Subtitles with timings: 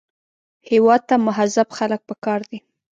[0.69, 2.59] هېواد ته مهذب خلک پکار دي